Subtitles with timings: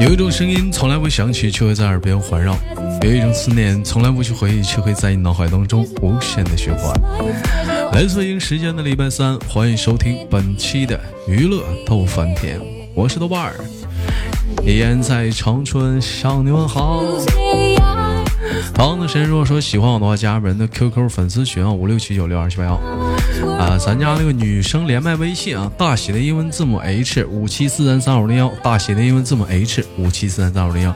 [0.00, 2.54] 有一种声音从来不响起，却会在耳边环绕；
[3.02, 6.94] 有一种思念从来不去回忆，却会在你脑海当中无限的循环。
[7.92, 12.58] 来自北京时间的礼拜三，欢迎收听本期的娱乐逗翻天，
[12.94, 13.54] 我是豆瓣儿，
[14.64, 17.02] 依然在长春向你们好。
[18.76, 22.80] 好的，谁如果说喜欢我的话，加本人的 QQ 粉丝群啊，五六七九六二七八幺
[23.58, 30.94] 啊，咱家那个女生连麦微信啊，大写的英文字母 H 五七四三三五零幺，大写的英文字母 H 五七四三三五零幺，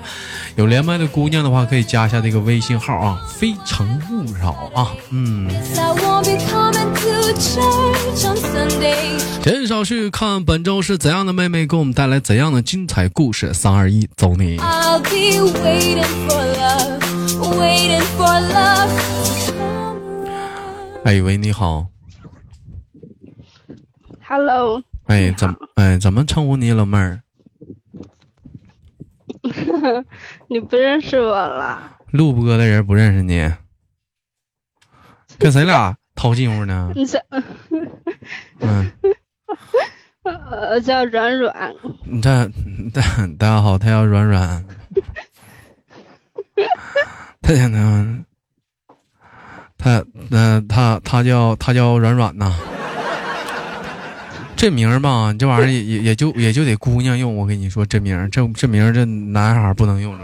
[0.57, 5.48] 有连麦的姑娘的话，可以加一下这个微信号啊，非诚勿扰啊，嗯。
[9.43, 14.59] 减少去看本周是怎样的妹妹给我们带来怎样的精彩故事，三二一，走你！
[21.05, 21.87] 哎喂，你好。
[24.30, 24.80] Hello。
[25.09, 27.20] 哎，怎哎怎么称呼你，老妹儿？
[30.47, 31.97] 你不认识我了？
[32.12, 33.53] 录播的人不认识你，
[35.36, 36.92] 跟谁俩套近乎呢？
[36.95, 37.19] 你叫
[38.61, 38.92] 嗯，
[40.23, 41.75] 呃，叫软软。
[42.05, 42.31] 你这
[42.95, 43.03] 大
[43.36, 44.64] 大家好，他叫软软。
[47.42, 47.53] 他
[49.77, 52.55] 他那他他叫他叫软软呐，
[54.61, 57.34] 这名儿吧，这玩意儿也也也就也就得姑娘用。
[57.34, 60.14] 我跟你说，这名儿这这名儿这男孩不能用。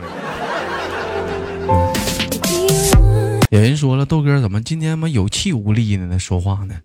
[3.48, 6.19] 有人说了，豆哥怎么今天妈有气无力的呢？
[6.19, 6.78] 说话呢？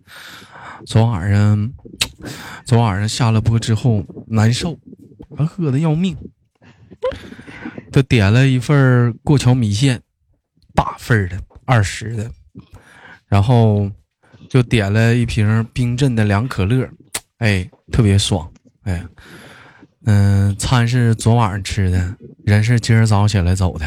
[0.85, 1.73] 昨晚上
[2.63, 4.80] 昨晚上下了播之后难受，
[5.58, 6.15] 饿的要命，
[7.91, 10.02] 就点了一份过桥米线。
[10.73, 12.31] 大份的二十的，
[13.27, 13.91] 然后
[14.49, 16.89] 就点了一瓶冰镇的凉可乐，
[17.42, 18.47] 哎，特别爽，
[18.84, 19.03] 哎，
[20.06, 23.86] 嗯，餐是昨晚上吃的，人是今儿早上起来走的。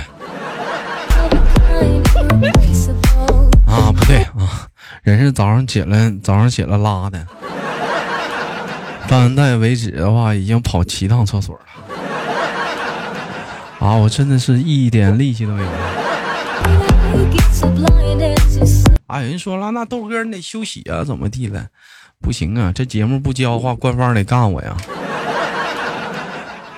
[3.65, 4.67] 啊，不对啊，
[5.05, 7.25] 人是早上起来早上起来拉的，
[9.07, 11.63] 到现在为止的话，已经跑七趟厕所了。
[13.79, 15.69] 啊，我真的是一点力气都没有。
[19.07, 19.21] 啊！
[19.23, 21.65] 有人说了，那豆哥你得休息啊，怎么地了？
[22.25, 24.75] 不行啊，这节目不交的话，官方得干我呀。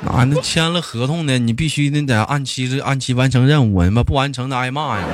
[0.02, 5.04] 那那签了合同的，你必须得得按期按期完成任务，你妈不完成的挨骂呀！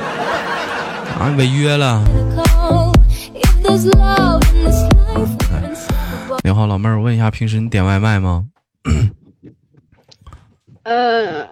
[1.21, 2.03] 啊，违约了。
[6.43, 8.47] 你好，老妹儿，我问一下，平时你点外卖吗？
[10.85, 11.47] 呃。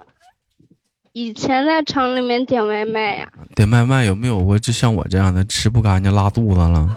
[1.12, 3.26] 以前在厂里面点外卖呀，
[3.56, 6.96] 点外卖有没有过就像我这样的吃不干净拉肚子了？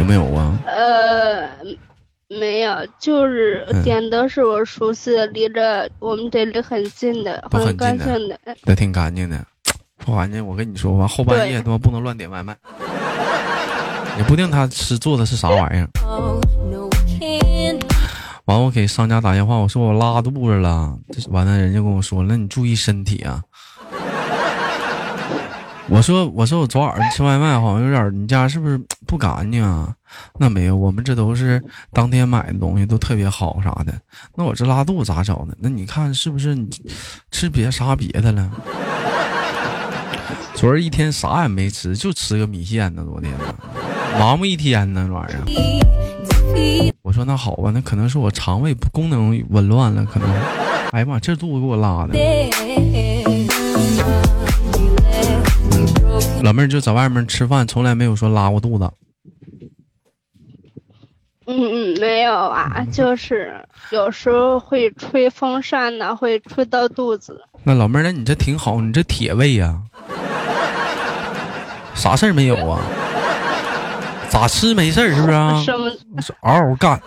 [0.00, 0.58] 有没有啊？
[0.64, 1.46] 呃，
[2.26, 9.44] 没有，就是点的是我熟悉的，离着我们这里很近的，很干净的，都挺干净的。
[9.98, 12.56] 不干净，我跟你说吧，后半夜他妈不能乱点外卖，
[14.16, 15.86] 也不定他吃做的是啥玩意儿。
[18.46, 20.96] 完，我给商家打电话，我说我拉肚子了。
[21.28, 23.42] 完了，人家跟我说，那你注意身体啊。
[25.90, 29.92] 我说，我说我昨晚上吃外卖，好像有点，你家是不是不干净啊？
[30.38, 31.62] 那没有，我们这都是
[31.92, 33.92] 当天买的东西，都特别好啥的。
[34.36, 35.54] 那我这拉肚子咋整呢？
[35.58, 36.70] 那你看是不是你
[37.32, 38.50] 吃别啥别的了？
[40.54, 43.04] 昨儿一天啥也没吃，就吃个米线呢。
[43.04, 43.32] 昨天
[44.18, 45.44] 忙活一天呢，这玩意儿。
[47.02, 50.30] 我说那好吧，那可能是我肠胃功能紊乱了，可能。
[50.92, 52.14] 哎呀妈，这肚子给我拉的。
[56.42, 58.90] 老妹儿就在外面吃饭，从来没有说拉过肚子。
[61.46, 63.52] 嗯嗯，没有啊，就是
[63.90, 67.42] 有时候会吹风扇呢，会吹到肚子。
[67.64, 69.80] 那老妹儿，那你这挺好，你这铁胃呀，
[71.94, 72.80] 啥事儿没有啊？
[74.28, 75.60] 咋吃没事儿是不是啊？
[76.42, 77.00] 嗷嗷干。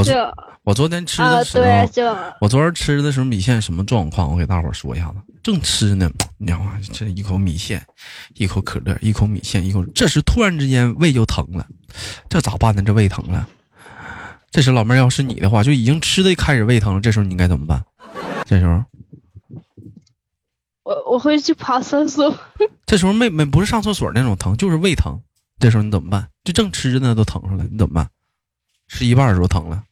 [0.00, 4.30] 我我昨天吃的时候，我昨天吃的时候米线什么状况？
[4.30, 5.16] 我给大伙说一下子。
[5.42, 6.78] 正吃呢，你知道吗？
[6.92, 7.84] 这一口米线，
[8.34, 9.84] 一口可乐，一口米线，一口。
[9.86, 11.66] 这时突然之间胃就疼了，
[12.28, 12.82] 这咋办呢？
[12.82, 13.48] 这胃疼了。
[14.50, 17.00] 这时老妹儿要是你的话，就已经吃的开始胃疼了。
[17.00, 17.82] 这时候你应该怎么办？
[18.44, 18.84] 这时候，
[20.82, 22.36] 我我会去跑厕所。
[22.84, 25.18] 这时候没没不是上厕所那种疼，就是胃疼。
[25.58, 26.28] 这时候你怎么办？
[26.44, 28.08] 就正吃着呢，都疼上了，你怎么办？
[28.88, 29.84] 吃一半的时候疼了，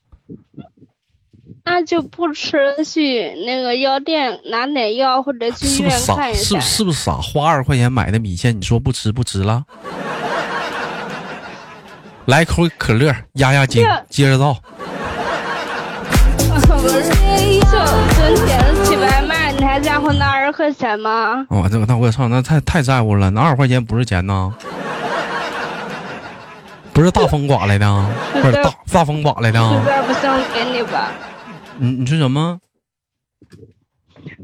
[1.64, 6.58] 那就不吃，去那个药店拿点药，或者去医院看一下。
[6.60, 7.12] 是是不是傻？
[7.12, 9.64] 花二十块钱买的米线，你说不吃不吃了？
[12.26, 14.54] 来口可乐压压惊，接着造。
[16.66, 17.70] 可不是，就
[18.34, 21.46] 就点了起外卖，你还在乎那二十块钱吗？
[21.50, 24.52] 我这个那我操，那太太在乎了，那二十块钱不是钱呐？
[26.99, 27.87] 不是大风刮来的，
[28.33, 29.61] 不是大大风刮来的。
[29.61, 31.12] 实在不行给你吧。
[31.77, 32.59] 你你说什么？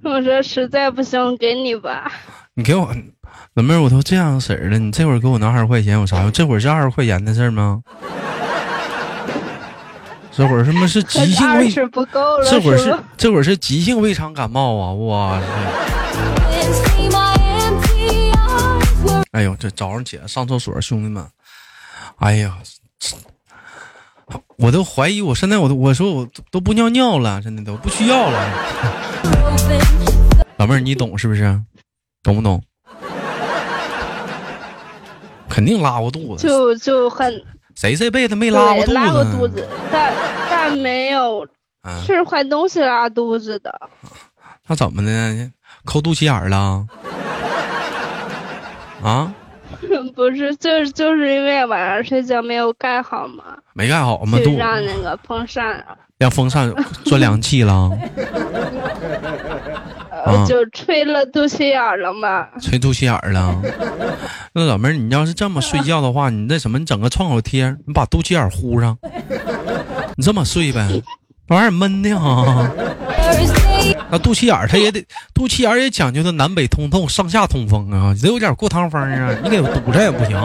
[0.04, 2.12] 我说实在不行给你吧。
[2.54, 2.94] 你给我，
[3.54, 6.30] 老妹儿，我都这样式儿了，你这会儿给我拿二十块钱有啥用？
[6.30, 7.82] 这会儿是二十块钱的事儿吗？
[10.30, 11.68] 这会儿什么是急性胃？
[11.88, 14.92] 不够了，这会儿是这会儿是急性胃肠感冒啊！
[14.92, 15.46] 哇塞！
[19.32, 21.26] 哎呦，这早上起来上厕所，兄弟们，
[22.18, 22.56] 哎呀，
[24.56, 28.50] 我都怀疑，我现在我都我说我都都不尿尿了，真的都不需要了。
[30.56, 31.60] 老妹儿，你懂是不是？
[32.22, 32.62] 懂不懂？
[35.48, 37.44] 肯定拉过肚子，就就很
[37.74, 38.86] 谁这辈子没拉过肚子？
[38.86, 40.14] 对拉过肚子，但
[40.50, 41.46] 但没有
[41.82, 43.88] 嗯，吃坏东西拉肚子的。
[44.66, 45.50] 那怎么的？
[45.84, 46.86] 抠肚脐眼儿了？
[49.02, 49.34] 啊？
[50.14, 53.44] 不是，就是就是因为晚上睡觉没有盖好嘛，
[53.74, 54.38] 没盖好嘛？
[54.40, 55.84] 就让那个风扇
[56.18, 56.72] 让风扇
[57.04, 57.90] 钻凉气了，
[60.46, 62.46] 就吹了肚脐眼儿了嘛。
[62.60, 63.60] 吹肚脐眼儿了。
[64.52, 68.96] 那老妹儿，你要是这么睡觉的话，你那什么，你整个创口贴，你把肚脐眼儿糊上，
[70.16, 70.88] 你这么睡呗，
[71.46, 72.70] 那玩意儿闷的哈。
[74.10, 75.04] 那肚脐眼儿它也得，
[75.34, 80.38] 肚脐眼儿也讲究的南北通透、上下通风啊，得有点过堂风啊，你给我堵着也不行。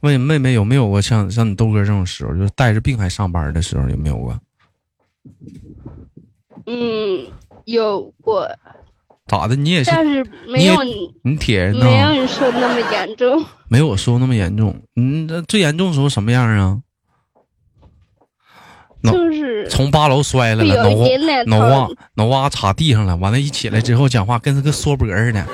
[0.00, 4.36] 问妹妹有没有过像像你豆哥这种时候，就是带着病还上班的时候，有没有过？
[6.66, 7.26] 嗯，
[7.66, 8.48] 有过，
[9.30, 9.54] 咋的？
[9.54, 11.84] 你也是但是没有你你铁人呢？
[11.84, 13.44] 没有你说那么严重。
[13.68, 14.74] 没有我说那么严重。
[14.96, 16.78] 嗯，那最严重的时候什么样啊？
[19.04, 25.46] 就是从八楼摔来了，有脑瓜脑瓜疼脑瓜插地上了，完了，一起来之后讲话跟这个缩脖似的。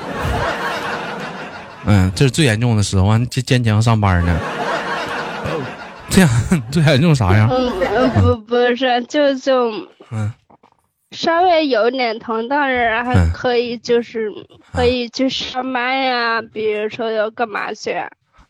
[1.85, 4.37] 嗯，这是最严重的时候，完坚坚强上班呢。
[6.09, 6.29] 这样
[6.71, 7.47] 最严重啥样？
[7.49, 9.71] 嗯，呃不不是，就就
[10.11, 10.33] 嗯，
[11.11, 14.29] 稍微有点疼，但是还嗯可以，就是
[14.73, 17.95] 可以去上班呀，比如说要干嘛去？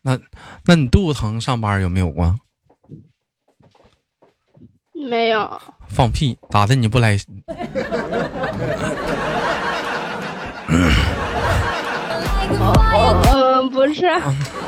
[0.01, 0.17] 那
[0.65, 2.35] 那你肚子疼上班有没有过？
[4.93, 6.37] 没有，放屁！
[6.49, 6.73] 咋的？
[6.73, 7.15] 你不来？
[12.49, 13.21] 我
[13.59, 14.01] 嗯不是，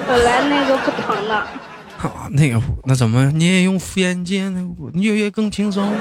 [0.08, 1.36] 本来那个不疼的。
[1.36, 4.64] 啊，那个那怎么你也用敷衍剂呢？
[4.94, 5.92] 月月更轻松。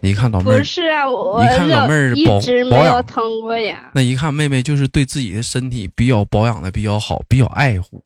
[0.00, 3.90] 你一看老妹儿不，是啊，我你看老妹儿保一直没有保养疼过呀。
[3.92, 8.02] 那一看妹妹就是对自己的身体比较保养的比较好，比较爱护，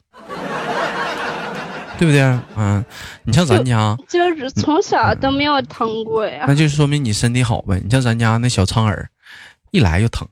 [1.99, 2.21] 对不对？
[2.57, 2.85] 嗯，
[3.25, 6.55] 你像咱家，就是从小都没有疼过呀那。
[6.55, 7.81] 就说明你身体好呗。
[7.83, 9.09] 你像咱家那小苍耳，
[9.73, 10.27] 一来就疼，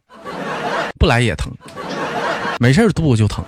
[0.99, 1.53] 不来也疼，
[2.61, 3.45] 没事儿肚子就疼，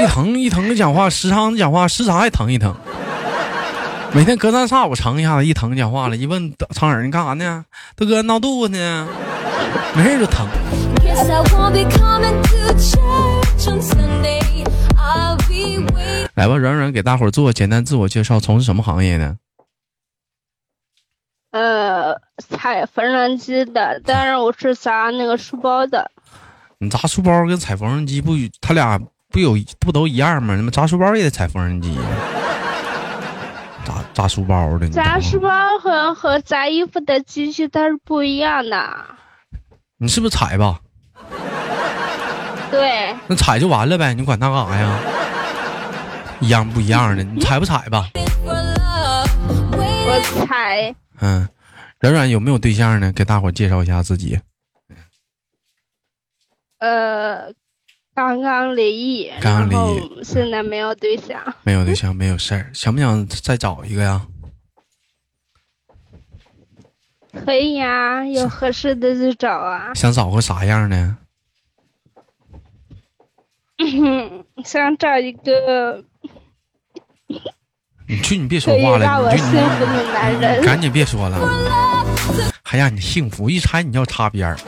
[0.00, 2.74] 一疼一疼的讲话，时常讲话，时常还疼一疼。
[4.12, 7.64] 每天隔三差五疼一下子，一疼讲话了，一问苍耳你干啥呢？
[7.94, 9.06] 大哥闹肚子呢，
[9.94, 10.48] 没事就疼。
[16.34, 19.36] 来吧，软软给大伙儿做个简单自我介绍，从事什么行业的？
[21.52, 26.10] 呃，踩缝纫机的，但是我是砸那个书包的。
[26.78, 29.00] 你砸书包跟踩缝纫机不，他俩
[29.30, 30.56] 不有不都一样吗？
[30.56, 31.96] 你们砸书包也得踩缝纫机
[34.20, 34.22] 呀？
[34.22, 39.04] 砸砸书包的，砸书包和和砸衣服的机器它是不一样的。
[39.98, 40.80] 你是不是踩吧？
[42.70, 45.00] 对，那踩就完了呗，你管它干啥呀？
[46.40, 48.08] 一样不一样的， 你踩不踩吧？
[48.46, 51.48] 我踩嗯，
[52.00, 53.12] 软软有没有对象呢？
[53.12, 54.38] 给大伙介绍一下自己。
[56.78, 57.52] 呃
[58.20, 61.40] 刚刚离异，刚刚离异现在没有对象。
[61.62, 64.26] 没有对象，没有事儿，想不想再找一个呀？
[67.46, 69.94] 可以呀，有合适的就找啊。
[69.94, 71.16] 想找个啥样的？
[74.66, 76.04] 想找一个
[78.06, 80.62] 你去，你别说话了，让我你就幸福的男你人。
[80.62, 81.38] 赶紧别说了，
[82.62, 84.58] 还让你幸福，一猜你要擦边儿。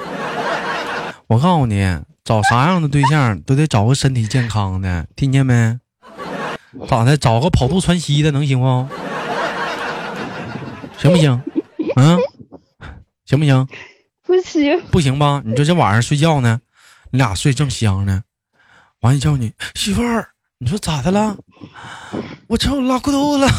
[1.26, 1.84] 我告诉你，
[2.24, 5.78] 找啥样的对象都得找个身体健康的，听见没？
[6.88, 7.16] 咋的？
[7.16, 8.88] 找个跑肚窜稀的能行不？
[10.98, 11.42] 行不行？
[11.96, 12.16] 嗯，
[13.26, 13.66] 行不行？
[14.24, 15.42] 不行，不行吧？
[15.44, 16.60] 你说这晚上睡觉呢，
[17.10, 18.22] 你俩睡正香呢，
[19.00, 21.36] 完一叫你媳妇儿，你说咋的了？
[22.46, 23.50] 我操，拉裤兜子了！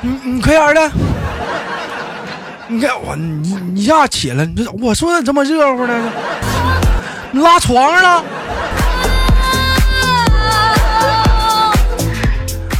[0.00, 0.92] 你你快点的！
[2.68, 6.12] 你看我你一下起来，你说我说咋这么热乎呢？
[7.32, 8.24] 拉床上了？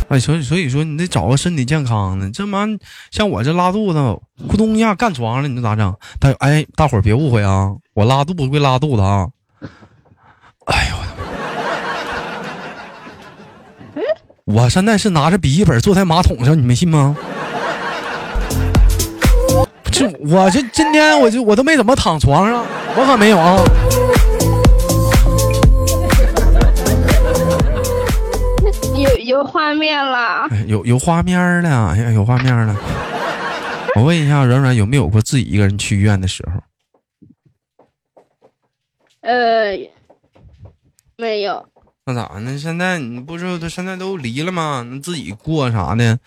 [0.08, 2.66] 哎，所以所以说你得找个身体健康的，这妈
[3.10, 3.98] 像我这拉肚子，
[4.48, 5.94] 咕咚一下干床上了，你说咋整？
[6.18, 9.26] 大哎，大伙别误会啊，我拉肚子归拉肚子啊。
[10.64, 11.12] 哎呦我的
[14.46, 14.62] 妈！
[14.62, 17.14] 我现在是拿着笔记本坐在马桶上，你们信吗？
[19.92, 22.64] 这我这今天我就我都没怎么躺床上，
[22.96, 23.62] 我可没有啊。
[29.28, 32.75] 有有画面了，哎有有画面了，哎呀，有画面了。
[33.94, 36.62] 我问一下软软，有没有过自己一个人去医院的时候？
[39.20, 39.76] 呃，
[41.18, 41.68] 没有，
[42.06, 42.56] 那咋呢？
[42.56, 44.82] 现在你不是都现在都离了吗？
[44.90, 46.18] 那自己过啥的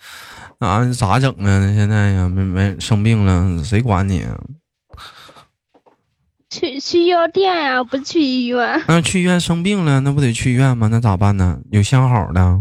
[0.60, 0.84] 啊？
[0.92, 1.58] 咋整啊？
[1.58, 4.38] 那现在呀，没没生病了，谁管你啊？
[6.50, 8.80] 去去药店呀、不去医院。
[8.86, 10.86] 那去医院生病了，那不得去医院吗？
[10.88, 11.58] 那咋办呢？
[11.70, 12.60] 有相好的？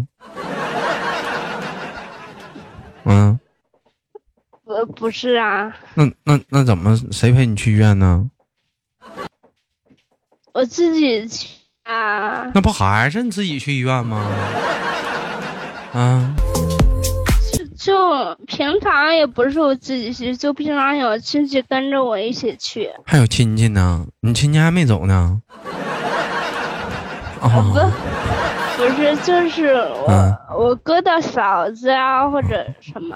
[3.06, 3.40] 嗯，
[4.64, 8.30] 不，不是啊，那那那怎么谁陪你去医院呢？
[10.54, 11.48] 我自己去
[11.84, 12.52] 啊。
[12.54, 14.30] 那不还是你自己去医院吗？
[15.94, 16.36] 啊，
[17.78, 22.92] 就平常也不是我自己去，就平常有亲戚跟着我一起去。
[23.06, 24.06] 还有亲戚呢？
[24.20, 25.42] 你亲戚还没走呢？
[27.42, 27.92] 不啊，
[28.82, 33.16] 不是，就是我、嗯我哥的嫂子啊，或者什么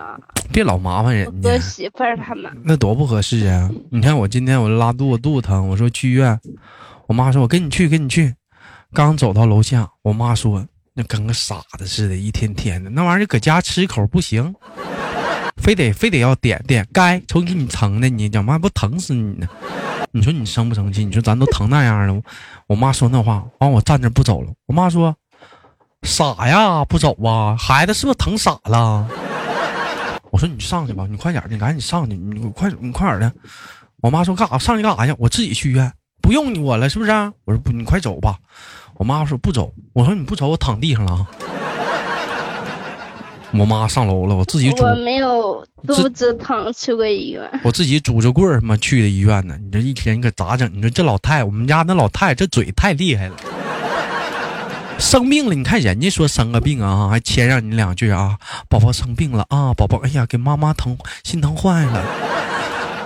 [0.54, 1.58] 别老麻烦人家哥。
[1.58, 2.52] 媳妇儿他们。
[2.64, 3.68] 那多不合适啊！
[3.90, 6.40] 你看我今天我拉肚子，肚子疼，我说去医院，
[7.08, 8.36] 我妈说我跟你去，跟你去。
[8.94, 14.54] 刚走到楼下，我妈说那跟个傻子似的，一天天的那玩意儿搁家吃一口不行，
[15.58, 19.48] 非得非得要点点，该瞅给你疼的，你他妈不疼死你呢？
[20.12, 21.04] 你说你生不生气？
[21.04, 22.22] 你说咱都疼那样了，
[22.68, 24.50] 我妈说那话，完我站着不走了。
[24.68, 25.14] 我妈说
[26.06, 29.06] 傻呀，不走啊，孩子是不是疼傻了？
[30.32, 33.32] 我说你上去吧，你快点儿，你赶紧上去，你快你快点儿的。
[34.02, 34.58] 我妈说干啥？
[34.58, 35.16] 上去干啥去？
[35.18, 37.12] 我自己去医院，不用你我了，是不是？
[37.46, 38.38] 我说不，你快走吧。
[38.96, 41.28] 我妈说不走，我说你不走，我躺地上了啊。
[43.58, 47.50] 我妈上楼了，我自己拄我没有肚子疼去过医院。
[47.64, 49.58] 我自己拄着棍儿妈去的医院呢。
[49.64, 50.70] 你这一天你可咋整？
[50.74, 53.36] 你说这老太，我们家那老太这嘴太厉害了。
[54.98, 58.38] 生病了，你看人家说生个病啊，还谦让你两句啊，
[58.70, 62.04] 宝宝生病了啊，宝宝，哎呀，给妈妈疼，心疼坏了。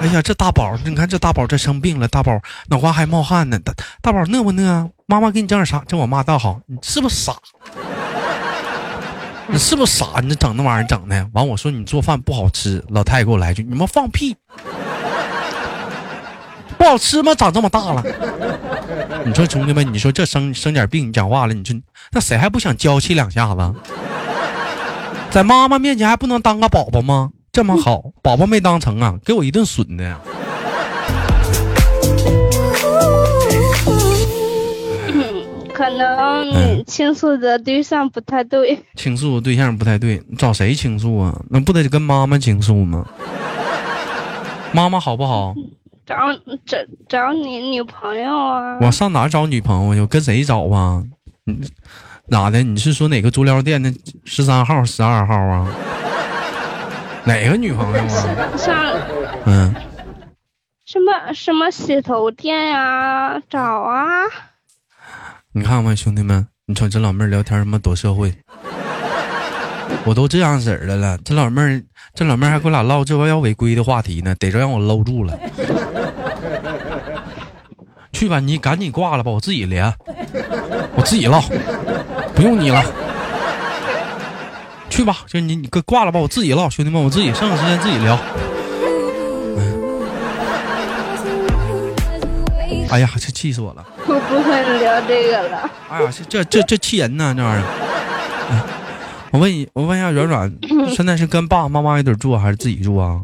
[0.02, 4.90] 哎呀，这大宝，你看这大宝这生病了，大宝脑瓜还冒汗呢，大大宝饿不饿？
[5.06, 5.84] 妈妈给你整点啥？
[5.88, 7.34] 这我妈倒好，你是不是傻？
[9.48, 10.20] 你是不是傻？
[10.22, 14.36] 你这整那玩意儿整的，完我说你做饭不好吃，老太太给我来句，你们放屁，
[16.80, 17.36] 不好吃吗？
[17.36, 18.02] 长这么大了，
[19.28, 21.76] 你说兄弟们，你说这生生点病，你讲话了，你说
[22.14, 23.74] 那谁还不想娇气两下子？
[25.30, 27.32] 在妈妈面前还不能当个宝宝吗？
[27.52, 30.18] 这么好， 宝宝没当成啊，给我一顿损的呀！
[35.74, 38.84] 可能倾诉的对象不太对。
[38.96, 41.38] 倾诉对象不太对，你找谁倾诉啊？
[41.50, 43.06] 那不得跟妈妈倾诉吗？
[44.72, 45.54] 妈妈好不好？
[46.10, 46.16] 找
[46.66, 48.80] 找找你女朋友啊！
[48.82, 51.04] 我上哪找女朋友跟谁找啊？
[51.44, 51.62] 你
[52.32, 52.64] 咋的？
[52.64, 53.94] 你是说哪个足疗店的
[54.26, 55.72] 十三号、十二号啊？
[57.26, 58.58] 哪个女朋友啊？
[58.58, 58.76] 上
[59.46, 59.76] 嗯，
[60.84, 64.02] 什么什么洗头店呀、找啊！
[65.54, 68.34] 你看吧，兄弟们，你瞅这老妹儿聊天他妈多社会，
[70.06, 71.84] 我都这样式儿的了，这老妹儿，
[72.16, 75.38] 这老妹儿还跟我俩唠这玩意要违规的话题呢，逮着让我搂住了。
[78.20, 79.86] 去吧，你赶紧挂了吧，我自己连，
[80.94, 81.40] 我自己唠，
[82.36, 82.84] 不用你了。
[84.90, 88.20] 去吧，就你你给挂了吧，我自己唠，兄弟们，我自己剩下时间自己聊。
[92.90, 93.86] 哎呀，这气死我了！
[94.06, 95.72] 我不会聊这个了。
[95.90, 97.66] 哎呀，这这这这气人呢，这玩意儿。
[98.50, 98.62] 哎
[99.32, 100.54] 我问你，我问一下，软软
[100.92, 103.22] 现在是跟爸爸妈妈一起住还是自己住啊？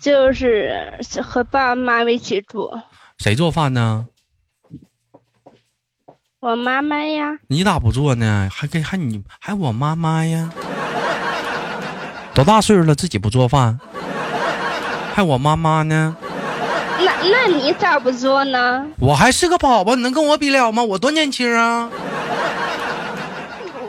[0.00, 2.70] 就是和爸爸妈妈一起住，
[3.18, 4.06] 谁做饭呢？
[6.40, 8.48] 我妈妈呀，你咋不做呢？
[8.52, 10.50] 还跟还你还我妈妈呀？
[12.34, 13.78] 多大岁数了自己不做饭？
[15.14, 16.16] 还我妈妈呢？
[16.98, 18.86] 那那你咋不做呢？
[18.98, 20.82] 我还是个宝宝，你能跟我比了吗？
[20.82, 21.90] 我多年轻啊！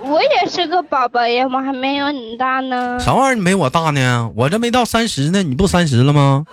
[0.08, 3.00] 我也是个宝宝呀，我还没有你大呢。
[3.00, 3.36] 啥玩意儿？
[3.36, 4.32] 你没我大呢？
[4.36, 6.46] 我这没到三十呢，你不三十了吗？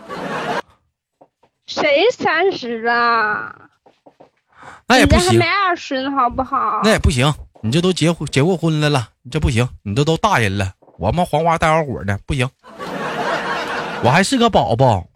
[1.67, 3.55] 谁三十了？
[4.89, 6.81] 那也不行你还没，二十呢，好不好？
[6.83, 7.33] 那也不行。
[7.63, 12.49] 你这都结婚结过婚来了，你这不行，你这都大人了，我们黄花大小伙呢不行。
[14.03, 15.07] 我还是个宝宝，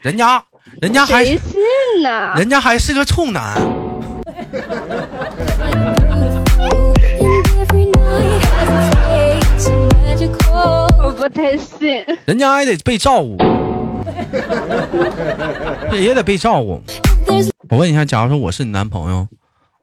[0.00, 0.44] 人家
[0.82, 1.24] 人家还？
[2.36, 3.56] 人家还是个处男，
[10.52, 12.04] 我不太信。
[12.26, 13.36] 人家还得被照顾，
[15.90, 16.82] 这 也得被照顾。
[17.70, 19.26] 我问一下，假如说我是你男朋友，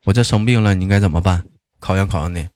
[0.06, 1.44] 我这生病了，你应该怎么办？
[1.80, 2.48] 考验考验你。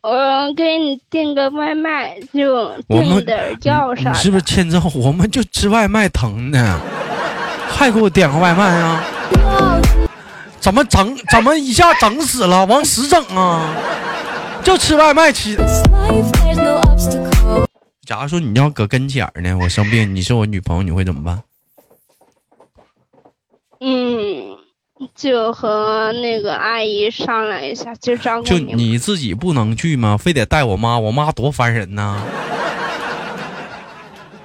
[0.00, 2.54] 我给你订个外卖，就
[2.88, 4.80] 我们订点儿药啥是不是欠揍？
[4.94, 6.80] 我们就吃外卖疼呢，
[7.68, 9.02] 还给我点个外卖啊？
[10.60, 11.16] 怎么整？
[11.30, 12.64] 怎么一下整死了？
[12.66, 13.74] 往死整啊！
[14.62, 15.56] 就吃外卖吃。
[18.06, 21.42] 假如说你要搁跟前儿呢，我生病，你是我女朋友，你会怎么办？
[23.80, 24.56] 嗯，
[25.14, 28.98] 就和那个阿姨商量一下，就照顾就你。
[28.98, 30.16] 自己不能去吗？
[30.16, 32.20] 非得带我妈，我妈多烦人呐！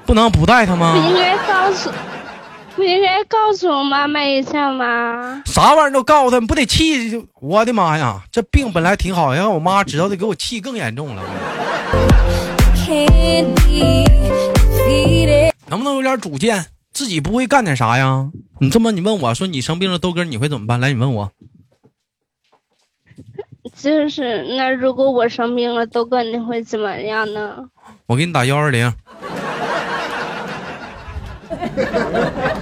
[0.06, 1.14] 不能不带她不应吗？
[1.16, 1.90] 该告诉，
[2.76, 5.44] 不应该告诉我妈妈一下吗？
[5.46, 7.28] 啥玩意儿都告诉她，不得气！
[7.40, 11.22] 我的妈呀，这病本来挺好，让我妈知道的，给我气更严重了。
[15.68, 16.66] 能不能有点主见？
[16.92, 18.30] 自己不会干点啥呀？
[18.60, 20.80] 你这么你问我说你生病了，豆哥你会怎么办？
[20.80, 21.32] 来，你问我。
[23.76, 27.58] 就是那如果我生病了，豆哥你会怎么样呢？
[28.08, 28.94] 我给你打幺二零，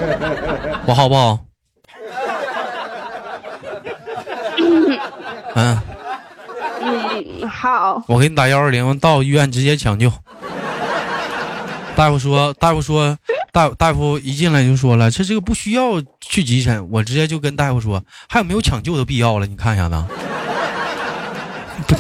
[0.86, 1.40] 我好不好？
[5.56, 5.78] 嗯，
[6.82, 10.12] 嗯，好，我给你打幺二零，到医院直接抢救。
[11.96, 13.18] 大夫说，大夫说，
[13.52, 19.46] 大大夫一进来就说了，这这个不需要去急诊，我直接就跟大夫说，还有没有抢救的必要了？
[19.46, 19.96] 你看一下子。
[21.88, 21.96] 不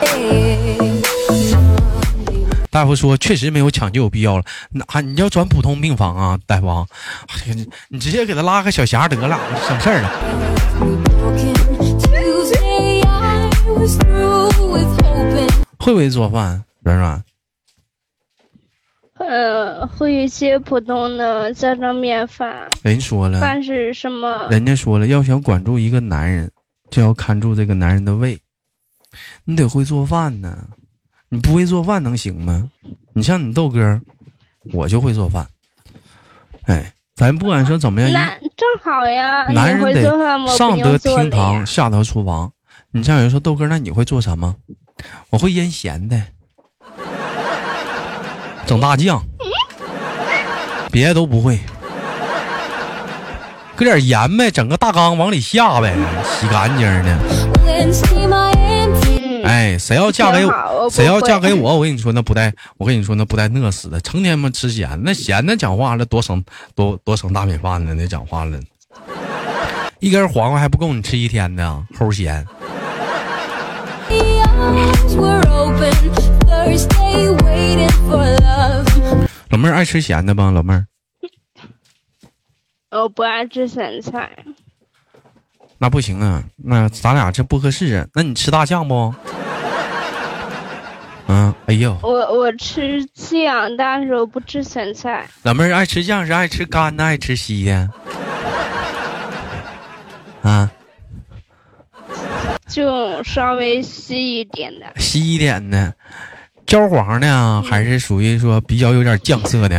[0.00, 0.95] 对，
[2.76, 6.86] 大夫说确实没有抢救有必要了，那你要转普通病房啊，大夫啊，
[7.28, 10.10] 哎你你直接给他拉个小匣得了，省事儿了。
[15.78, 17.24] 会不会做饭，软软？
[19.14, 22.68] 呃，会一些普通的家常便饭。
[22.82, 24.48] 人说了，饭是什么？
[24.50, 26.52] 人家说了，要想管住一个男人，
[26.90, 28.38] 就要看住这个男人的胃。
[29.46, 30.66] 你得会做饭呢，
[31.28, 32.70] 你不会做饭能行吗？
[33.14, 34.00] 你像你豆哥，
[34.72, 35.46] 我就会做饭。
[36.66, 41.64] 哎，咱不管说怎么样，那正好呀，男人得上得厅堂，。
[41.66, 42.52] 下得厨房。
[42.92, 44.54] 你像有人说豆哥，那你会做什么？
[45.30, 46.22] 我会腌咸的，
[48.66, 49.22] 整大酱，
[50.90, 51.58] 别的都不会。
[53.74, 57.18] 搁点盐呗，整个大缸往里下呗，洗干净的。
[59.46, 68.60] 哎，谁要嫁给我谁要嫁给我，我跟你说那不带，我跟你说那不带饿死的，成天嘛吃咸，那咸的讲话了多省多多省大米饭呢，那讲话了，
[70.00, 72.46] 一根黄瓜还不够你吃一天呢，齁咸。
[79.50, 80.50] 老妹儿爱吃咸的吧？
[80.50, 80.86] 老妹儿，
[82.90, 84.30] 我不爱吃咸菜。
[85.78, 88.06] 那不行啊，那咱俩这不合适啊。
[88.14, 89.14] 那你吃大酱不？
[91.28, 95.28] 嗯， 哎呦，我我吃酱，但是我不吃咸菜。
[95.42, 97.90] 老妹儿爱吃酱是爱吃干的，爱吃稀的？
[100.42, 100.70] 啊，
[102.68, 105.92] 就稍微稀一点的，稀一点的，
[106.64, 109.76] 焦黄的啊，还是属于说比较有点酱色的？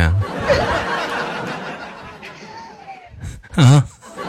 [3.56, 3.84] 啊，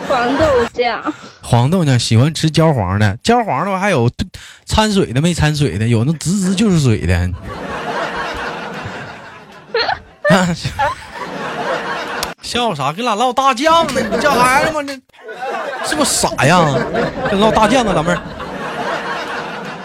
[0.07, 1.13] 黄豆酱。
[1.49, 1.97] 黄豆呢？
[1.97, 4.07] 喜欢吃焦黄的，焦黄的话还有
[4.65, 7.31] 掺水的没掺水的，有那直直就是水的。
[12.43, 12.93] 笑啥？
[12.93, 14.01] 跟俩唠大酱呢？
[14.11, 14.83] 你叫孩子吗？
[14.83, 14.93] 这
[15.89, 16.63] 是不是傻呀？
[17.31, 18.21] 跟唠大酱呢，老妹儿。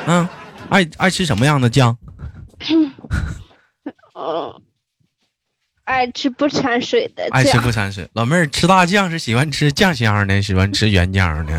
[0.05, 0.29] 嗯，
[0.69, 1.97] 爱爱吃什么样的酱？
[2.69, 2.93] 嗯，
[5.85, 7.59] 爱吃不掺水的爱吃。
[7.61, 8.09] 不掺水。
[8.15, 11.53] 老妹儿吃大酱是喜欢吃酱香的，喜欢吃原酱的。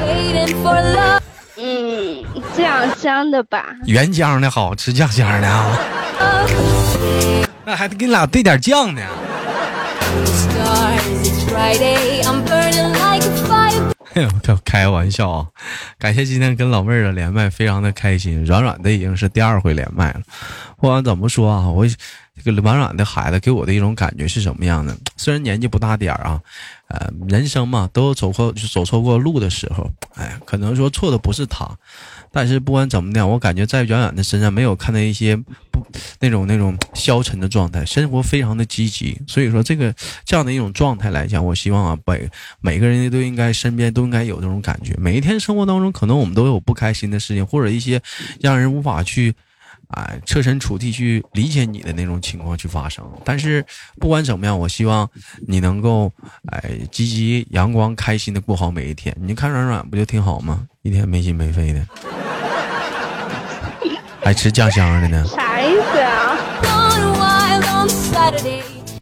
[0.00, 1.20] Waiting for love.
[1.56, 2.24] 嗯，
[2.56, 3.64] 酱香的吧。
[3.86, 5.78] 原浆的好吃酱香的啊。
[7.64, 9.00] 那还得给你俩兑点酱呢。
[14.14, 15.46] 哎呦，开开玩笑啊！
[15.98, 18.44] 感谢今天跟老妹儿的连麦，非常的开心。
[18.44, 20.20] 软软的已经是第二回连麦了。
[20.78, 21.86] 不管怎么说啊，我
[22.34, 24.96] 这个软软的孩子给我的一种感觉是什么样的？
[25.16, 26.40] 虽然年纪不大点儿啊，
[26.88, 29.90] 呃，人生嘛都走过走错过路的时候。
[30.14, 31.68] 哎，可能说错的不是他，
[32.30, 35.86] 但是不管怎么的，我感觉在软软的身上没有看到一些不
[36.20, 39.20] 那种那种消沉的状态，生活非常的积极。
[39.26, 42.28] 所以说这个这样的一种状态来讲，我希望啊，每
[42.60, 44.94] 每个人都应该身边都应该有这种感觉。
[44.98, 48.02] 每一天生活当中，可能我们都有不开心的事情，或者一些
[48.40, 49.34] 让人无法去。
[49.92, 53.64] 哎，设身处地去理解你的那种情况去发生，但是
[54.00, 55.08] 不管怎么样，我希望
[55.46, 56.12] 你能够
[56.50, 59.14] 哎积极、阳光、开心的过好每一天。
[59.20, 60.66] 你看软软不就挺好吗？
[60.82, 61.86] 一天没心没肺的，
[64.24, 66.38] 还吃酱香的呢，啥意思啊.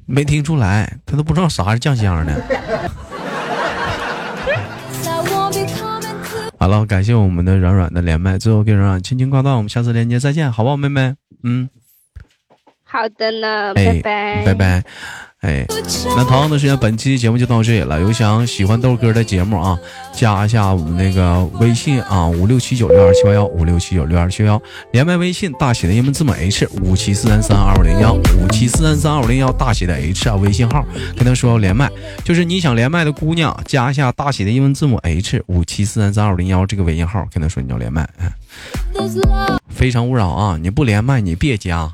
[0.06, 2.42] 没听出来，他都不知道啥是酱香的。
[6.60, 11.14] 好了，感谢我们的软软的连麦，最后跟软软轻轻挂断，我们下次连接再见，好不好，妹妹？
[11.42, 11.66] 嗯，
[12.84, 14.54] 好的呢，哎，拜拜，拜。
[14.54, 14.84] 拜，
[15.40, 15.66] 哎。
[16.16, 18.00] 那同样的时间，本期节目就到这里了。
[18.00, 19.78] 有想喜欢豆哥的节目啊，
[20.12, 24.60] 加一下我们那个微信啊，五六七九六二七八幺，五六七九六二七幺，
[24.92, 30.84] 连麦微信大写的英文字母 H 五七四三三二五零幺，五七四三三二五零幺大写的 H 啊，微信号
[31.16, 31.90] 跟他说要连麦，
[32.24, 38.08] 就是你想连麦的姑娘，加一下大写的英文字母 H 五七四三三二五零幺这个微信号，跟他说你要连麦，
[39.68, 41.90] 非诚勿扰啊，你不连麦你别加。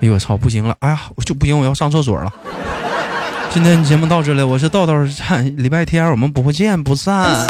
[0.00, 0.74] 哎呦我操，不行了！
[0.80, 2.32] 哎呀，我就不行，我要上厕所了。
[3.52, 4.94] 今天节目到这里，我是豆豆，
[5.56, 7.46] 礼拜天我们不见不散。